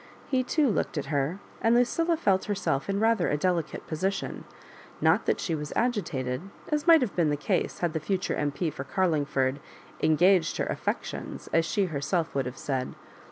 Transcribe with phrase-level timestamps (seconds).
[0.31, 4.45] He too looked at her, and Lucilla felt herself in rather a delicate position;
[4.99, 8.71] not that she was agitated, as might have been the case had the future M.P.
[8.71, 12.95] for Carlingford '* engaged her affec tions," as she herself would hav« said.